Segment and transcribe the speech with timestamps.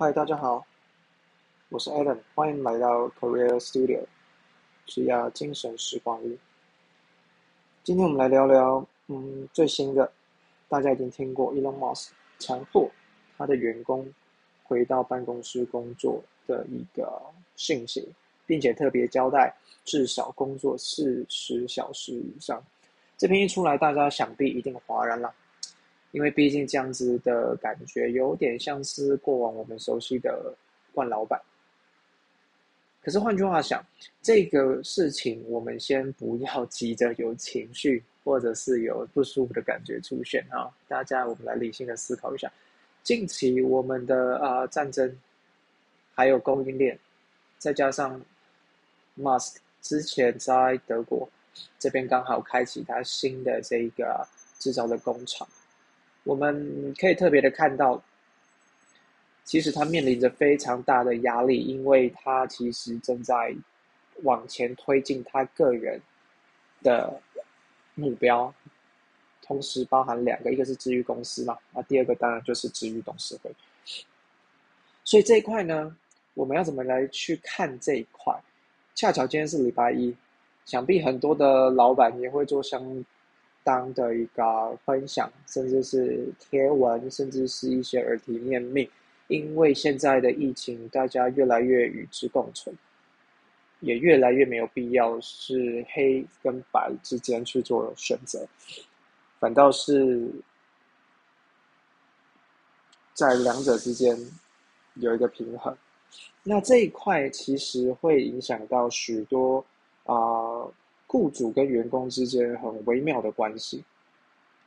[0.00, 0.64] 嗨，大家好，
[1.68, 4.02] 我是 Adam，欢迎来到 Career Studio，
[4.86, 6.38] 职业精神时光屋。
[7.84, 10.10] 今天我们来聊聊，嗯，最新的，
[10.70, 12.90] 大家已经听过 Elon Musk 强迫
[13.36, 14.10] 他的员工
[14.62, 17.20] 回到办公室工作的一个
[17.56, 18.08] 信息，
[18.46, 19.54] 并且特别交代
[19.84, 22.58] 至少工作四十小时以上。
[23.18, 25.30] 这篇一出来，大家想必一定哗然了。
[26.12, 30.54] 因为毕竟这样子的感觉有点像是过往我们熟悉的
[30.92, 31.40] 惯老板。
[33.02, 33.82] 可是换句话想，
[34.20, 40.68] 这个事情我们先不要急着有情绪或者是有不舒服的感觉出现啊！
[40.86, 42.52] 大家我们来理性的思考一下，
[43.02, 45.16] 近期我们的啊战争，
[46.14, 46.98] 还有供应链，
[47.56, 48.20] 再加上
[49.18, 51.26] Musk 之前在德国
[51.78, 55.48] 这边刚好开启他新的这个制造的工厂。
[56.24, 58.02] 我们可以特别的看到，
[59.44, 63.54] 其实他面临着非常大的压力，因为他其实正在
[64.22, 66.00] 往前推进他个人
[66.82, 67.20] 的
[67.94, 68.52] 目标，
[69.42, 73.50] 同时包含两个，一个是治愈公司嘛，那第二个当然就是治愈董事会。
[75.02, 75.96] 所以这一块呢，
[76.34, 78.38] 我们要怎么来去看这一块？
[78.94, 80.14] 恰巧今天是礼拜一，
[80.66, 83.04] 想必很多的老板也会做相。
[83.70, 88.90] 当的一个分享，甚至是贴文，甚至是一些耳提面命，
[89.28, 92.74] 因为现在的疫情，大家越来越与之共存，
[93.78, 98.44] 也越来越没有必要是黑跟白之间去做选择，
[99.38, 100.28] 反倒是，
[103.14, 104.18] 在两者之间
[104.94, 105.72] 有一个平衡。
[106.42, 109.64] 那这一块其实会影响到许多
[110.06, 110.66] 啊。
[111.12, 113.82] 雇主跟员工之间很微妙的关系，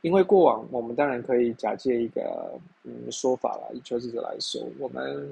[0.02, 5.26] 因为过往我们当然可以假借一个嗯说法了，以求职者来说，我们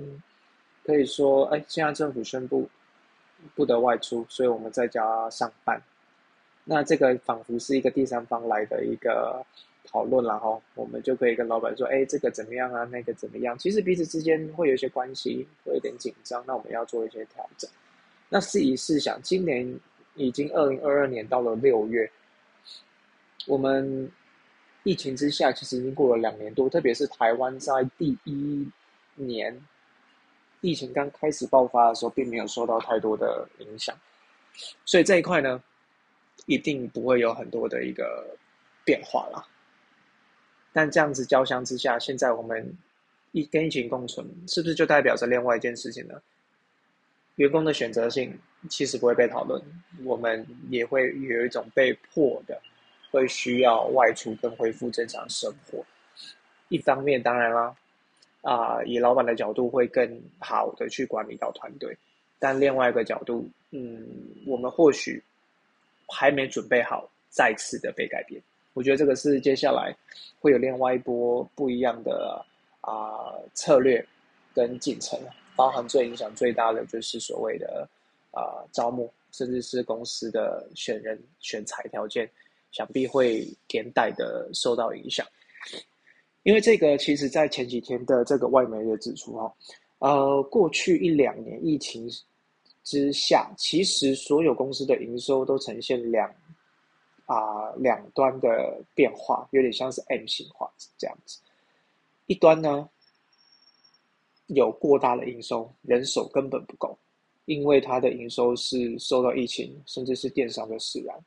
[0.84, 2.66] 可以说，哎，现在政府宣布
[3.54, 5.78] 不得外出，所以我们在家上班。
[6.64, 9.44] 那这个仿佛是一个第三方来的一个
[9.84, 12.84] 讨论然后我们就可以跟老板说，哎，这个怎么样啊？
[12.84, 13.58] 那个怎么样？
[13.58, 17.70] 其实彼此之间会有一些关系，会有点紧张，那我们要做一些调整。
[18.30, 19.78] 那试一试想，今年。
[20.14, 22.10] 已经二零二二年到了六月，
[23.46, 24.10] 我们
[24.82, 28.68] 疫情之下其实已经过了两年多，特别是台湾在第一
[29.14, 29.58] 年
[30.60, 33.96] 疫情刚开始爆发的时候，并没有受到太多的影响，
[34.84, 35.62] 所以这一块呢，
[36.46, 38.36] 一定不会有很多的一个
[38.84, 39.46] 变化啦。
[40.72, 42.76] 但这样子交相之下，现在我们
[43.32, 46.20] 一跟疫情共存，是不是就代表着另外一件事情呢？
[47.36, 48.38] 员工的选择性。
[48.70, 49.60] 其实不会被讨论，
[50.04, 52.62] 我们也会有一种被迫的，
[53.10, 55.84] 会需要外出跟恢复正常生活。
[56.68, 57.74] 一方面，当然啦，
[58.42, 61.98] 啊，以老板的角度会更好的去管理到团队，
[62.38, 64.06] 但另外一个角度，嗯，
[64.46, 65.20] 我们或许
[66.06, 68.40] 还没准备好再次的被改变。
[68.74, 69.92] 我觉得这个是接下来
[70.38, 72.40] 会有另外一波不一样的
[72.80, 74.06] 啊策略
[74.54, 75.18] 跟进程，
[75.56, 77.88] 包含最影响最大的就是所谓的。
[78.34, 82.26] 啊，招募甚至是公司的选人选材条件，
[82.70, 85.26] 想必会连带的受到影响。
[86.42, 89.54] 因为这个，其实在前几天的这个外媒也指出哈，
[89.98, 92.08] 呃，过去一两年疫情
[92.84, 96.34] 之下，其实所有公司的营收都呈现两
[97.26, 101.38] 啊两端的变化，有点像是 M 型化这样子。
[102.28, 102.88] 一端呢
[104.54, 106.96] 有过大的营收，人手根本不够。
[107.46, 111.18] 因为它的营收是受到疫情，甚至是电商的使然，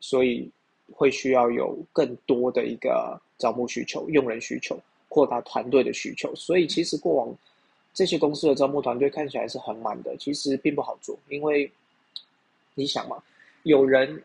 [0.00, 0.50] 所以
[0.92, 4.76] 会需要有更多的一个招募需求、用人需求、
[5.08, 6.34] 扩大团队的需求。
[6.34, 7.32] 所以其实过往
[7.94, 11.16] 这些公司的招募团队看起来是很满的，其实并不好做。
[11.28, 11.70] 因为
[12.74, 13.22] 你想嘛，
[13.62, 14.20] 有人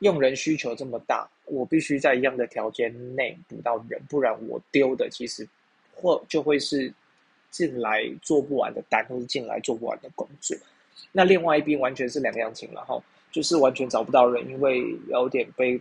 [0.00, 5.48] 用人需求这么大，我必须在一样的条件内补到人，不然我丢的其实
[5.94, 6.92] 或就会是。
[7.50, 10.56] 进来做不完的单，或是进来做不完的工作，
[11.12, 13.02] 那另外一边完全是两样情了哈，
[13.32, 15.80] 就是完全找不到人，因为有点被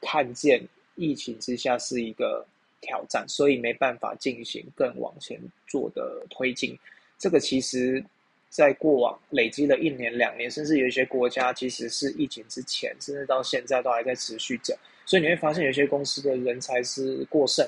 [0.00, 0.60] 看见
[0.96, 2.44] 疫情之下是一个
[2.80, 6.76] 挑战，所以没办法进行更往前做的推进。
[7.16, 8.04] 这个其实，
[8.48, 14.76] 在过往累积了一年、两年，甚至有一些国家，其实是疫情之前，甚至到现在都还在持续着，
[15.06, 17.64] 所以你会发现有些公司的人才是过剩。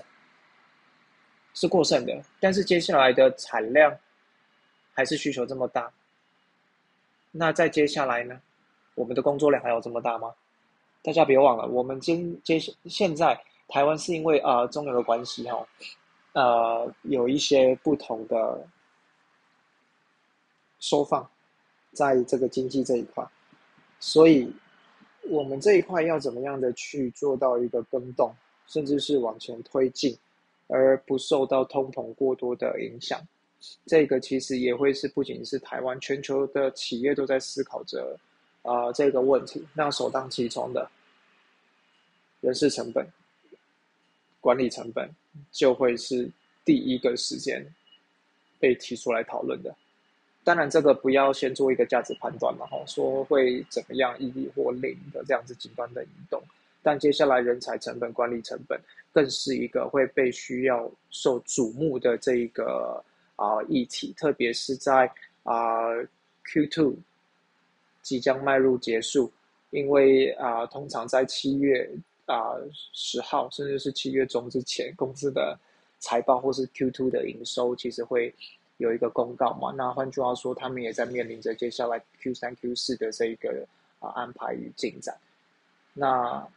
[1.57, 3.99] 是过剩的，但是接下来的产量
[4.93, 5.91] 还是需求这么大。
[7.33, 8.41] 那再接下来呢？
[8.95, 10.33] 我们的工作量还有这么大吗？
[11.03, 13.39] 大家别忘了，我们今接现在
[13.69, 15.67] 台湾是因为啊中流的关系哈，
[16.35, 18.67] 呃有一些不同的
[20.79, 21.29] 收放
[21.93, 23.27] 在这个经济这一块，
[23.99, 24.53] 所以
[25.29, 28.35] 我们这一块要怎么样的去做到一个更动，
[28.67, 30.17] 甚至是往前推进，
[30.69, 33.21] 而不受到通膨过多的影响。
[33.87, 38.19] 这个其实也会是不仅是台湾，全球的企业都在思考着
[38.63, 39.67] 啊这个问题。
[39.75, 40.89] 那首当其冲的
[42.41, 43.07] 人事成本、
[44.41, 45.11] 管理成本，
[45.51, 46.31] 就会是
[46.65, 47.67] 第一个时间
[48.61, 49.75] 被提出来讨论的。
[50.45, 56.41] 当然，这个不要先做一个价值判断了哈，说会怎么样一或零的这样子极端的移动。
[56.87, 58.81] 但接下来人才成本、管理成本，
[59.11, 63.03] 更是一个会被需要受瞩目的这一个。
[63.39, 65.07] 啊，议题，特别是在
[65.43, 65.93] 啊
[66.47, 66.97] Q2
[68.01, 69.31] 即将迈入结束，
[69.69, 71.87] 因为啊，通常在七月
[72.25, 72.57] 啊
[72.95, 75.55] 十号，甚至是七月中之前，公司的
[75.99, 78.35] 财报或是 Q2 的营收，其实会
[78.79, 79.71] 有一个公告嘛。
[79.77, 83.67] 那换句话说，他们也在面临着接下来 Q 三、Q 四的这一个
[83.99, 85.15] 啊安排与进展。
[85.93, 86.49] 那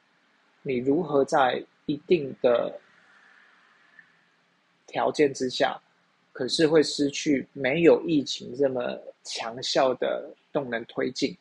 [0.61, 2.79] 你如何在一定的
[4.87, 5.79] 条件之下？
[6.31, 11.35] 可是会失去没有疫情这么强效的动能推进，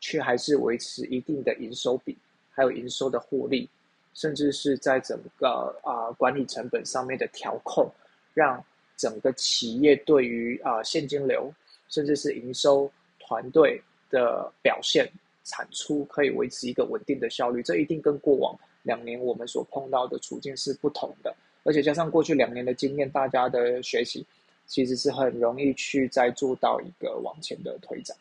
[0.00, 2.18] 却还是维持一定的营收比，
[2.50, 3.68] 还有营收的获利，
[4.12, 7.88] 甚至是在整个啊管理成本上面的调控，
[8.34, 8.60] 让
[8.96, 11.52] 整个企业对于啊现金流，
[11.88, 12.90] 甚至是营收
[13.20, 13.80] 团队
[14.10, 15.08] 的表现
[15.44, 21.34] 产出可以维持一个稳定的效率，这一定跟过往两年我们所碰到的处境是不同的，
[21.64, 24.26] 而且加上过去两年的经验，大家的学习。
[24.66, 28.16] 其实是很容易去再做到一个往前的推展，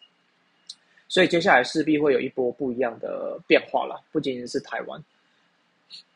[1.08, 4.04] 所以接下来势必会有一波不一样的变化了。
[4.12, 5.00] 不仅仅是台湾，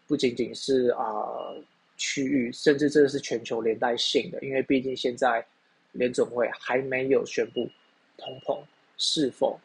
[0.08, 1.54] 不仅仅是啊
[1.98, 4.42] 区域，甚至这是全球连带性的。
[4.42, 5.46] 因为毕竟现在
[5.92, 7.70] 联总会还没有宣布
[8.18, 8.58] 通膨
[8.98, 9.60] 是否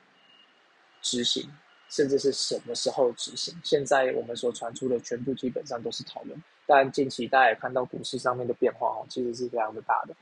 [1.02, 1.48] 执行，
[1.88, 3.54] 甚至是什么时候执行。
[3.64, 6.42] 现在我们所传出的全部基本上都是讨论。
[6.66, 10.14] 但近期大家也看到股市上面的变化哦，其实是非常的大的。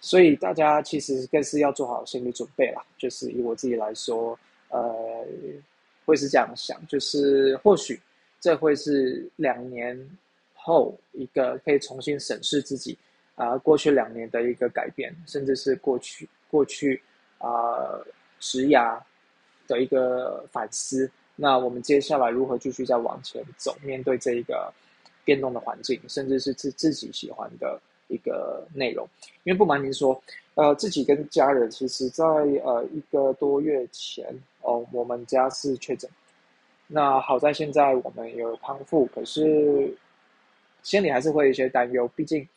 [0.00, 2.84] 所以大家其实更是要做好心理准备啦。
[2.98, 4.38] 就是以我自己来说，
[4.68, 5.24] 呃，
[6.04, 8.00] 会是这样想，就是或许
[8.40, 9.98] 这会是两年
[10.54, 12.98] 后一个可以重新审视自己
[13.36, 17.00] 啊过去两年的一个改变，甚至是过去过去
[17.38, 17.48] 啊
[18.38, 19.00] 职涯
[19.66, 21.10] 的一个反思。
[21.34, 24.72] 那我们接下来如何继续再往前走，面对这一个
[25.24, 27.80] 变动的环境，甚至是自自己喜欢的。
[28.08, 29.04] 一个内容，
[29.42, 30.22] 因为不瞒您说，
[30.54, 34.24] 呃，自己跟家人其实，在呃一个多月前
[34.60, 36.08] 哦，我们家是确诊。
[36.86, 39.92] 那好在现在我们有康复，可是
[40.84, 42.48] 心里还是会有一些担忧，毕竟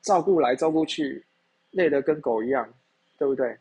[0.00, 1.22] 照顾来照顾去，
[1.72, 2.66] 累得跟狗一样，
[3.18, 3.54] 对不对？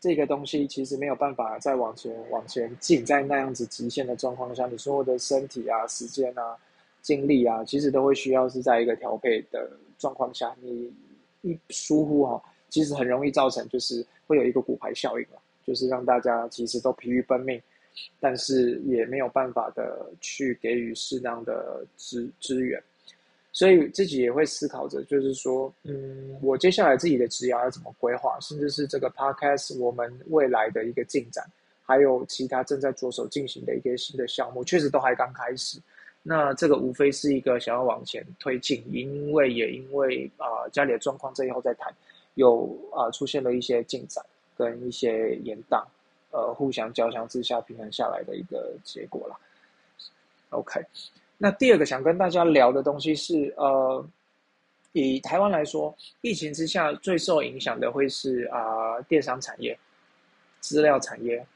[0.00, 6.56] 这个东西其实没有办法再往前往前进，在那样子极限的状况下，你所有的身体啊、时间啊。
[7.00, 10.92] 精力啊，其实都会需要是在一个调配的状况下，你
[11.42, 17.62] 一疏忽哈，其实很容易造成就是会有一个骨牌效应了，就是让大家其实都疲于奔命，
[18.20, 22.82] 但是也没有办法的去给予适当的支支援，
[23.58, 31.44] 所以自己也会思考着，就是说，嗯，我接下来自己的职业要怎么规划，甚至是这个 podcast 我们未来的一个进展，
[31.84, 35.76] 还有其他正在着手进行的一些新的项目，确实都还刚开始。
[36.22, 41.92] 那这个无非是一个想要往前推进，因为也因为啊家里的状况，这以后再谈，
[42.34, 44.24] 有啊出现了一些进展
[44.56, 45.84] 跟一些延宕，
[46.30, 49.36] 呃互相交相之下平衡下来的一个结果了。
[50.50, 50.80] OK，
[51.38, 54.06] 那第二个想跟大家聊的东西是，呃，
[54.92, 59.78] 以台湾来说，疫情之下最受影响的会是啊电商产业、
[60.60, 61.46] 资料产业。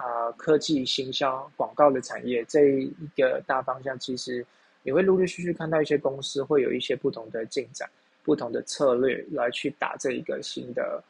[0.00, 4.46] 啊，科技、行销、广告的产业这一个大方向，其实
[4.84, 7.90] 你会陆陆续续看到一些公司会有一些不同的进展、
[8.22, 11.02] 不同的策略来去打这一个新的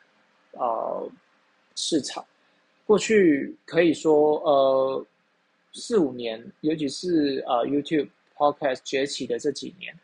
[0.53, 1.07] 呃
[1.75, 2.25] 市场。
[2.87, 5.07] 过去可以说，呃，
[5.81, 9.95] 四五年，尤其是呃 YouTube Podcast 崛起的这几年，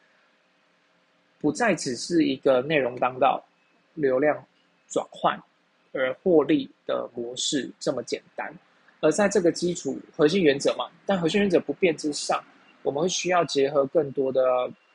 [1.40, 3.44] 不再只是一个内容当道、
[3.94, 4.44] 流量
[4.88, 5.38] 转换
[5.92, 8.52] 而获利的模式这么简单。
[9.00, 12.42] 而在这个基础核心原则嘛，但核心原则不变之上，
[12.82, 14.42] 我们会需要结合更多的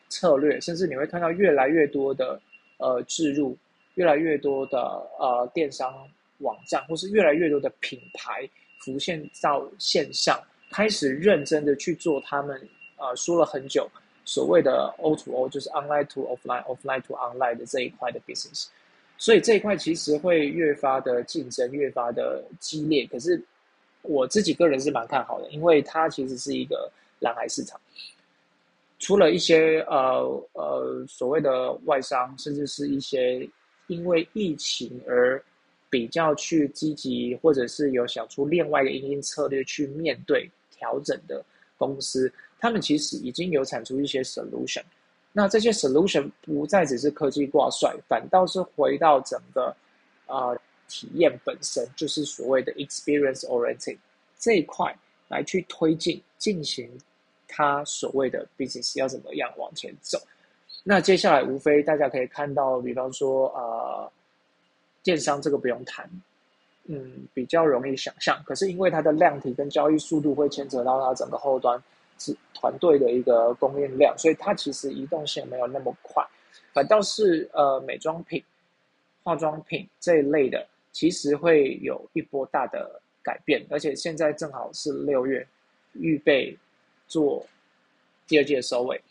[0.08, 2.42] 策略，甚至你会看到越来越多的
[2.78, 3.56] 呃置入，
[3.94, 4.80] 越来越多的
[5.20, 5.94] 呃电商
[6.40, 12.60] 网站，或是越来越多的品牌浮现到线上，开始认真的去做他们
[12.96, 13.90] 啊说了很久，
[14.26, 18.68] 所谓的 O to O，就是 Online to Offline，Offline to Online 的这一块的 business。
[19.18, 23.06] 所以这一块其实会越发的竞争，越发的激烈。
[23.08, 23.44] 可是
[24.02, 27.78] 我自己个人是蛮看好的，因为它其实是一个蓝海市场。
[28.98, 33.46] 除了一些呃呃所谓的外商，甚至是一些
[33.88, 35.42] 因为疫情而
[35.90, 40.50] 比较去积极，或者是有想出另外一个营运策略去面对
[40.80, 41.44] 调整的
[41.78, 44.82] 公司，他们其实已经有产出一些 solution。
[45.32, 49.76] 那这些 solution 不再只是科技挂帅，反倒是回到整个
[50.26, 50.56] 啊
[50.88, 53.98] 体验本身，就是所谓的 experience oriented
[54.40, 56.90] 这一块来去推进进行
[57.48, 60.18] 它所谓的 business 要怎么样往前走。
[60.84, 64.10] 那接下来无非大家可以看到，比方说啊
[65.04, 66.10] 电商这个不用谈，
[66.90, 71.82] 嗯比较容易想象，可是因为它的量体跟交易速度会牵扯到它整个后端。
[72.22, 76.22] 是团队的一个供应量，所以它其实移动性没有那么快，
[76.74, 78.44] 反倒是呃美妆品、
[79.24, 85.48] 化妆品这一类的，其实会有一波大的改变，而且现在正好是六月，
[85.94, 86.54] 预备
[87.08, 87.42] 做
[88.28, 89.02] 第二季的收尾，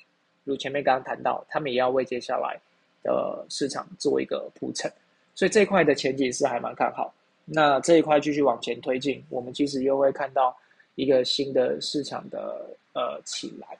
[0.44, 2.60] 如前面刚刚谈到，他们也要为接下来
[3.02, 4.92] 的市场做一个铺陈，
[5.34, 7.10] 所以这块的前景是还蛮看好。
[7.50, 10.56] 那这一块继续往前推进，我们其实又会看到
[10.94, 12.76] 一个新的市场的。
[12.94, 13.78] 呃，起来，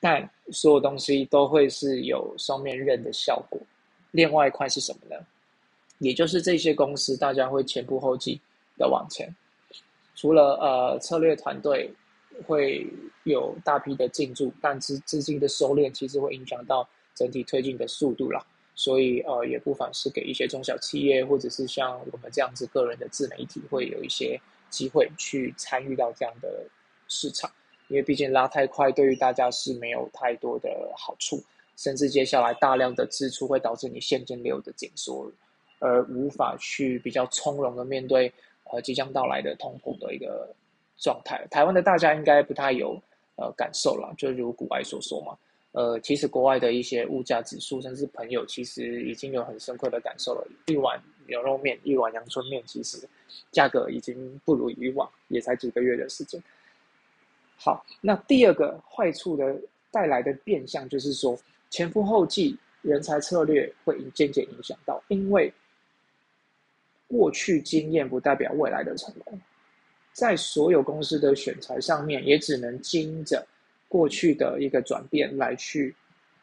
[0.00, 3.60] 但所有东西都会是有双面刃的效果。
[4.10, 5.24] 另外一块是什么呢？
[5.98, 8.40] 也就是这些公司，大家会前仆后继
[8.76, 9.32] 的往前。
[10.16, 11.88] 除了呃策略团队
[12.44, 12.84] 会
[13.22, 18.44] 有大批的进驻，但资资金的收敛其实会影响到整体推进的速度啦。
[18.74, 26.66] 所以呃，也不妨是给一些中小企业，或者是像我们这样子个人的自媒体，会有一些机会去参与到这样的。
[27.12, 27.50] 市场，
[27.88, 31.42] 因为毕竟拉太快，对于大家是没有太多的好处，
[31.76, 35.28] 甚至接下来大量的支出会导致你现金流的紧缩，
[35.80, 38.32] 而无法去比较从容的面对
[38.70, 40.54] 呃即将到来的通膨的一个
[40.98, 41.44] 状态。
[41.50, 42.96] 台湾的大家应该不太有
[43.34, 45.36] 呃感受了，就如古外所说嘛，
[45.72, 50.44] 呃，其实国外的一些物价指数，甚至朋友其实已经有很深刻的感受了。
[50.66, 52.98] 一碗牛肉面，一碗阳春面，其实
[53.52, 56.42] 价格已经不如以往，也才几个月的时间。
[57.56, 59.56] 好，那第二个坏处的
[59.92, 65.52] 带来的变相就是说，前赴后继人才策略会渐渐影响到，因为
[67.06, 69.40] 过去经验不代表未来的成功，
[70.12, 73.46] 在所有公司的选材上面，也只能经着
[73.90, 75.92] 过去的一个转变来去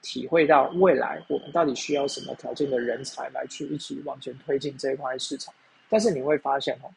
[0.02, 5.54] 体会到未来我们到底需要什么条件的人才来去一起往前推进这一块市场。
[5.90, 6.92] 但是你会发现哦，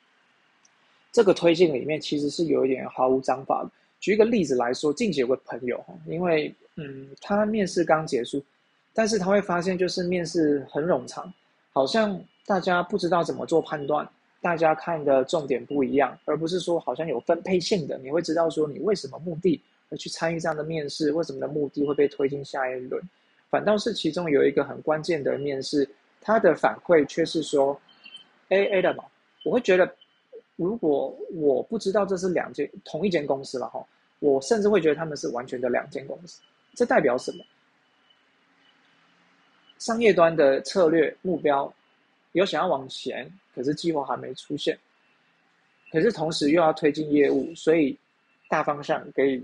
[1.13, 3.71] 这个推进里面其实是有一点毫无章法的。
[4.01, 8.43] 举一个例子来说，近期有个朋友哈，因为嗯，他面试刚结束，
[8.93, 11.33] 但是他会发现就是面试很冗长，
[11.73, 14.09] 好像大家不知道怎么做判断，
[14.41, 19.61] 大家看的重点不一样，而不是说好像有分配性的，你会知道说你为什么目的
[19.97, 23.03] 去参与这样的面试，为什么的目的会被推进下一轮，
[23.49, 25.89] 反倒是其中有一个很关键的面试，
[26.21, 27.81] 他的反馈却是说
[28.49, 29.05] A A 的嘛，
[29.45, 29.95] 我会觉得。
[30.57, 33.83] 如果我不知道这是两间同一间公司了哈，
[34.19, 36.43] 我甚至会觉得他们是完全的两间公司。
[36.75, 37.43] 这代表什么？
[39.79, 41.73] 商业端的策略目标
[42.33, 44.79] 有想要往前，可是计划还没出现。
[45.91, 47.99] 可是同时又要推进业务，所以
[48.47, 49.43] 大方向可以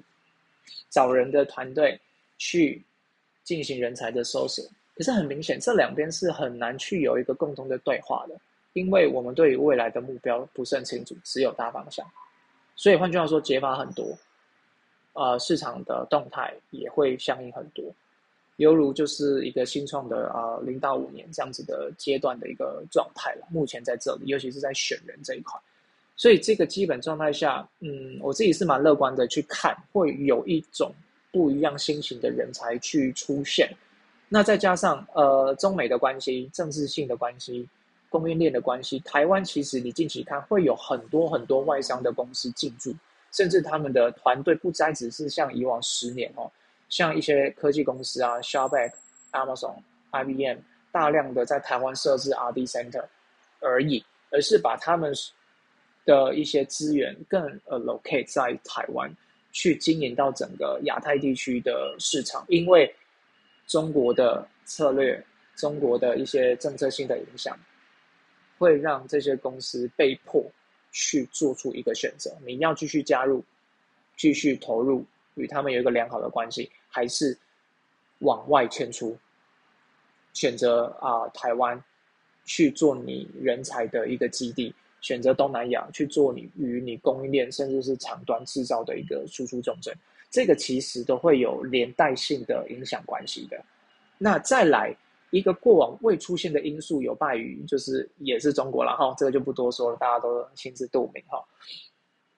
[0.91, 2.01] 找人的团队
[2.39, 2.85] 去
[3.45, 4.65] 进行人才的搜索。
[4.95, 8.37] 可是很明显，这两边是很难去有一个共同的对话的。
[8.73, 12.07] 因为我们对于未来的目标不是很清楚，只有大方向，
[12.75, 14.15] 所以换句话说，解法很多，
[15.15, 17.85] 呃，市场的动态也会相应很多，
[18.57, 23.47] 犹如就是一个新创的啊零到五年这样子的阶段的一个状态了。
[23.51, 25.59] 目前在这里，尤其是在选人这一块，
[26.17, 30.93] 所以这个基本状态下，嗯，我自己是蛮乐观的去看，会有一种
[31.31, 33.71] 不一样心情的人才去出现。
[34.29, 37.69] 那再加上呃中美的关系、政治性的关系。
[38.09, 42.95] 供应链的关系，台湾其实你近期看会有很多很多外商的公司进驻，
[43.33, 46.51] 甚至他们的团队不再只是像以往十年哦，
[46.89, 49.75] 像一些科技公司啊 s h o p b a c k Amazon、
[50.13, 50.59] IBM
[50.93, 53.05] 大量的在台湾设置 R&D center
[53.61, 55.13] 而已，而是把他们
[56.07, 59.15] 的一些资源更呃 locate 在台湾，
[59.53, 62.91] 去经营到整个亚太地区的市场，因为
[63.67, 65.23] 中国的策略、
[65.55, 67.55] 中国的一些政策性的影响。
[68.59, 70.43] 会让这些公司被迫
[70.91, 73.45] 去做出一个选择：你要继续加入、
[74.17, 77.37] 继续投入与他们有一个良好的关系，还是
[78.21, 79.15] 往外迁出，
[80.33, 81.79] 选择啊台湾
[82.47, 89.95] 去做你人才的一个基地，选择东南亚去做你与你供应链甚至是长端制造的一个输出重镇，
[90.31, 93.63] 这个其实都会有连带性的影响关系的。
[94.19, 94.97] 那再来
[95.31, 101.45] 一个过往未出现的因素，有败于就是也是中国了哈，这个就不多说了，大家都心知肚明哈。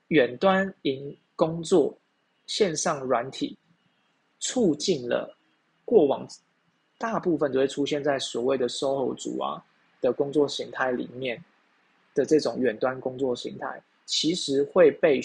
[0.09, 1.97] 远端营工作。
[2.49, 3.55] 线上软体
[4.41, 5.37] 促进了
[5.85, 6.27] 过往
[6.97, 9.63] 大部分都会出现在所谓的 SOHO 族啊
[10.01, 11.45] 的工作形态里面
[12.15, 15.21] 的这种远端工作形态，其实会被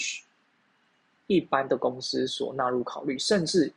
[1.26, 3.72] 一般的公司所纳入考虑，甚至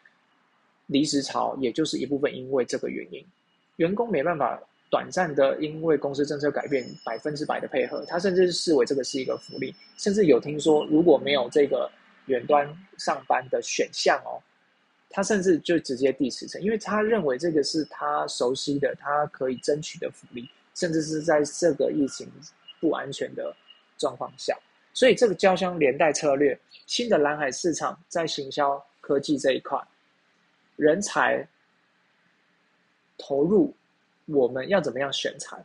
[0.88, 3.26] 离职潮也就是一部分因为这个原因，
[3.78, 4.60] 员工没办法
[4.90, 11.90] 短暂的因为公司政策改变百分之百的配合，他甚至是视为这个是一个福利，甚至有听说如果没有这个。
[12.28, 14.44] 远端上班的选项哦，
[15.10, 22.30] 他甚至就直接递辞呈，因为他认为这个是他熟悉的，他可以争取的福利，甚至是在这个疫情
[22.80, 23.56] 不安全的
[23.98, 24.58] 状况下，
[24.94, 29.82] 所以这个交相连带策略，新的蓝海市场在行销科技这一块，
[30.76, 31.48] 人才
[33.18, 33.76] 投入，
[34.26, 35.58] 我们要怎么样选材，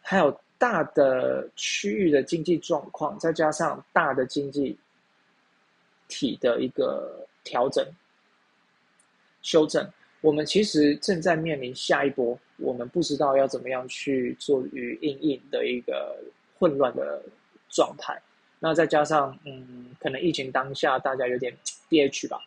[0.00, 4.78] 还有大的区域的经济状况，再加上大的经济。
[6.12, 7.86] 体的一个调整、
[9.42, 9.88] 修正，
[10.20, 16.16] 我们其实正在面临下一波，我们不知道要怎么样去做与应应的一个
[16.58, 17.22] 混乱的
[17.70, 18.20] 状态。
[18.58, 21.56] 那再加上，嗯，可能疫情当下大家有点
[21.88, 22.38] DH 吧，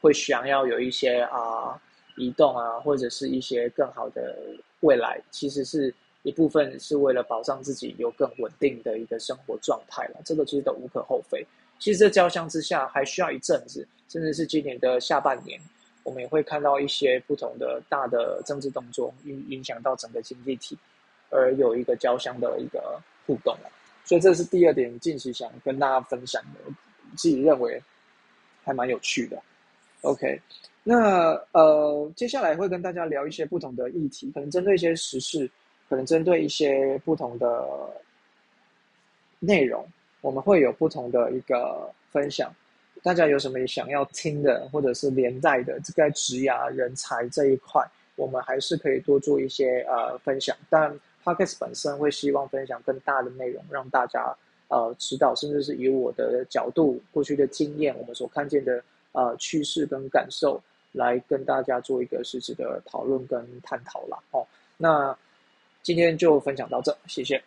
[0.00, 1.78] 会想要有一些啊
[2.16, 4.34] 移动啊，或者是一些更好的
[4.80, 10.20] 未来，其实是一部分是为了保障自己有更稳定的一个生活状态了。
[10.24, 11.46] 这个其实都无可厚非。
[11.78, 15.60] 其实这交相之下还需要一阵子，甚至是今年的下半年，
[16.04, 20.76] 我们也会看到一些不同的大的政治动作影影响到整个经济体，
[21.30, 23.56] 而有一个交相的一个互动
[24.04, 26.60] 所以这是第二点，近期想跟大家分享的，
[27.16, 27.80] 自己认为
[28.64, 29.40] 还蛮有趣的。
[30.00, 30.40] OK，
[30.82, 35.48] 那呃接下来会跟大家聊一些不同的议题，可能针对一些时事，
[35.88, 37.64] 可能针对一些不同的
[39.38, 39.86] 内容。
[40.20, 42.52] 我们会有不同的一个分享，
[43.02, 47.84] 大家有什么想要听的，或者是连带的这个职涯人才这一块，
[48.14, 50.56] 我们还是可以多做一些呃分享。
[50.70, 50.88] 但
[51.24, 54.32] p o c k e t 本身会希望分享更大的内容，让大家
[54.68, 60.62] 呃知道，甚至是以我的角度、过去的经验，我们所看见的呃趋势跟感受，
[60.92, 64.16] 来跟大家做一个实质的讨论跟探讨啦。
[64.30, 65.16] 哦，那
[65.82, 67.42] 今天就分享到这，谢谢。